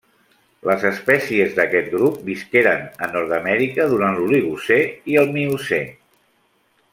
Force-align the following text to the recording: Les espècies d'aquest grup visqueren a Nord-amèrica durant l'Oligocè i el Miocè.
Les 0.67 0.85
espècies 0.89 1.51
d'aquest 1.59 1.91
grup 1.97 2.17
visqueren 2.29 2.87
a 3.07 3.11
Nord-amèrica 3.11 3.85
durant 3.95 4.19
l'Oligocè 4.21 4.81
i 5.13 5.21
el 5.25 5.31
Miocè. 5.37 5.83